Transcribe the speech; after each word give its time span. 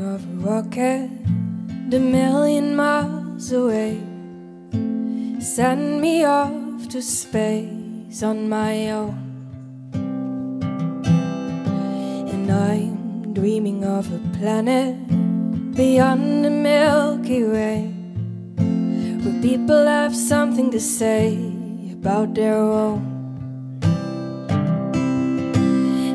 rocket 0.00 1.10
a 1.94 1.98
million 1.98 2.74
miles 2.74 3.52
away. 3.52 4.00
Send 5.40 6.00
me 6.00 6.24
off 6.24 6.88
to 6.88 7.00
space 7.00 8.22
on 8.22 8.48
my 8.48 8.90
own. 8.90 9.14
And 12.32 12.50
I'm 12.50 13.32
dreaming 13.32 13.84
of 13.84 14.12
a 14.12 14.18
planet 14.38 14.96
beyond 15.76 16.44
the 16.44 16.50
Milky 16.50 17.44
Way 17.44 17.92
where 19.22 19.40
people 19.40 19.86
have 19.86 20.16
something 20.16 20.70
to 20.72 20.80
say 20.80 21.38
about 21.92 22.34
their 22.34 22.56
own. 22.56 23.02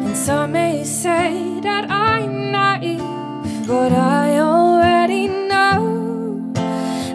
And 0.06 0.18
some 0.18 0.52
may 0.52 0.84
say 0.84 1.60
that 1.62 1.90
naive, 1.90 1.99
but 3.70 3.92
I 3.92 4.40
already 4.40 5.28
know 5.28 6.52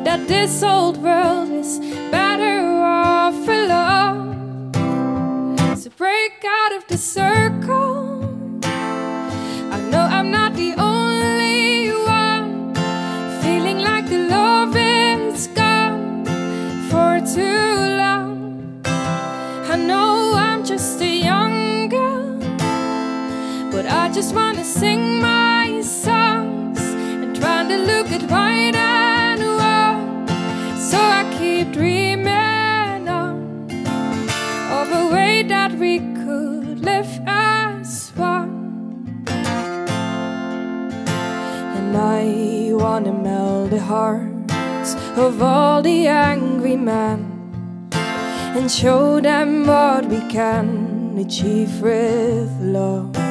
that 0.05 0.29
this 0.29 0.63
old 0.63 0.99
world 0.99 1.51
is 1.51 1.81
better 2.13 2.61
off 2.81 3.49
alone. 3.49 4.77
So 5.77 5.91
break 5.99 6.45
out 6.47 6.73
of 6.77 6.87
the 6.87 6.97
circle. 6.97 8.23
I 9.77 9.81
know 9.91 10.07
I'm 10.17 10.31
not 10.31 10.55
the 10.55 10.75
only 10.79 11.91
one 12.07 12.73
feeling 13.43 13.81
like 13.81 14.09
the 14.09 14.21
love 14.37 14.77
is 14.77 15.49
gone 15.49 16.25
for 16.89 17.19
too 17.35 17.67
long. 18.03 18.81
I 19.75 19.75
know 19.75 20.35
I'm 20.37 20.65
just 20.65 21.01
a 21.01 21.13
young 21.31 21.89
girl, 21.89 22.39
but 23.73 23.87
I 23.87 24.09
just 24.15 24.33
wanna 24.37 24.63
sing 24.63 25.21
my 25.21 25.34
look 28.15 28.23
at 28.23 28.31
white 28.31 28.75
and 28.77 29.41
wrong. 29.41 30.27
So 30.79 30.99
I 30.99 31.35
keep 31.39 31.73
dreaming 31.73 33.09
on 33.09 33.69
of 34.71 34.93
a 34.93 35.13
way 35.13 35.43
that 35.43 35.73
we 35.73 35.99
could 35.99 36.81
live 36.81 37.09
as 37.27 38.11
one. 38.17 39.25
And 41.77 41.97
I 41.97 42.73
wanna 42.73 43.13
melt 43.13 43.71
the 43.71 43.81
hearts 43.81 44.95
of 45.17 45.43
all 45.43 45.83
the 45.83 46.07
angry 46.07 46.77
men 46.77 47.91
and 48.57 48.71
show 48.71 49.21
them 49.21 49.67
what 49.67 50.07
we 50.07 50.21
can 50.29 51.17
achieve 51.19 51.81
with 51.81 52.51
love. 52.61 53.24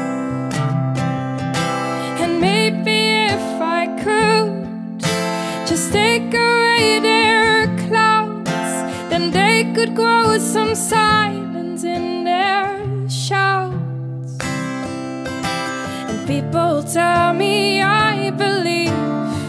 Then 9.23 9.31
they 9.31 9.73
could 9.73 9.95
grow 9.95 10.31
with 10.31 10.41
some 10.41 10.75
silence 10.75 11.83
in 11.83 12.23
their 12.23 12.79
shouts. 13.09 14.37
And 14.41 16.27
people 16.27 16.83
tell 16.83 17.33
me 17.33 17.81
I 17.81 18.31
believe 18.31 18.93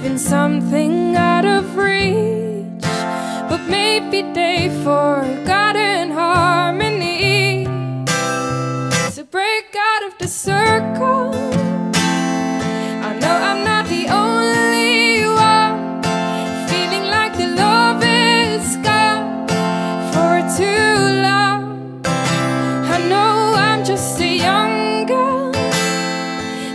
in 0.05 0.19
something 0.19 1.17
out 1.17 1.45
of 1.45 1.77
reach, 1.77 2.84
but 3.48 3.61
maybe 3.69 4.22
they've 4.33 4.72
forgotten 4.83 6.11
harmony. 6.11 6.83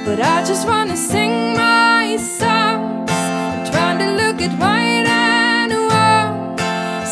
But 0.09 0.19
I 0.21 0.43
just 0.43 0.65
wanna 0.67 0.97
sing 0.97 1.53
my 1.53 2.17
songs 2.17 3.11
and 3.11 3.71
trying 3.71 3.99
to 3.99 4.09
look 4.21 4.41
at 4.41 4.53
white 4.59 5.05
and 5.05 5.71
wrong. 5.71 6.57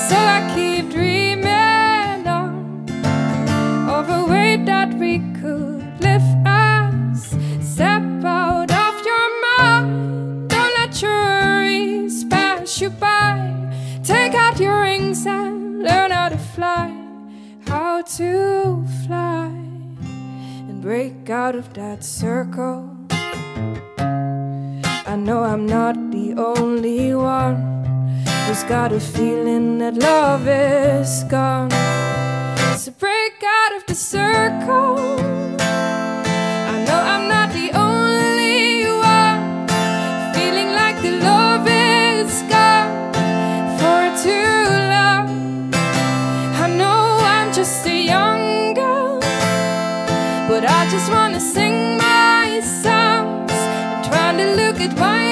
So 0.08 0.16
I 0.36 0.40
keep 0.56 0.90
dreaming 0.90 2.26
on 2.38 2.90
of 3.98 4.10
a 4.10 4.26
way 4.26 4.58
that 4.72 4.90
we 4.96 5.20
could 5.40 5.86
live 6.08 6.28
as 6.44 7.38
step 7.62 8.02
out 8.26 8.72
of 8.86 8.94
your 9.10 9.28
mind. 9.46 10.50
Don't 10.50 10.74
let 10.80 11.00
your 11.00 11.20
worries 11.34 12.24
pass 12.24 12.82
you 12.82 12.90
by. 12.90 13.36
Take 14.04 14.34
out 14.34 14.60
your 14.60 14.82
wings 14.82 15.28
and 15.28 15.84
learn 15.84 16.10
how 16.10 16.30
to 16.30 16.40
fly. 16.56 16.90
How 17.68 18.02
to 18.18 18.84
fly 19.06 19.27
break 20.88 21.30
out 21.30 21.54
of 21.54 21.74
that 21.74 22.02
circle. 22.02 22.90
I 25.12 25.18
know 25.18 25.44
I'm 25.44 25.66
not 25.66 25.96
the 26.12 26.34
only 26.38 27.14
one 27.14 27.58
who's 28.46 28.64
got 28.64 28.94
a 28.94 29.00
feeling 29.02 29.80
that 29.80 29.96
love 29.96 30.48
is 30.48 31.26
gone. 31.26 31.72
So 32.78 32.92
break 32.92 33.44
out 33.44 33.76
of 33.76 33.86
the 33.86 33.96
circle. 33.96 35.47
But 50.60 50.68
I 50.72 50.90
just 50.90 51.12
wanna 51.12 51.40
sing 51.40 51.98
my 51.98 52.62
songs. 52.62 53.52
I'm 53.52 54.04
trying 54.10 54.38
to 54.40 54.56
look 54.56 54.82
at 54.82 54.98
why. 55.00 55.27